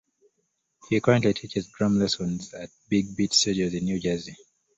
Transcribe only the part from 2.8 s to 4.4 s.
Big Beat Studios in New Jersey.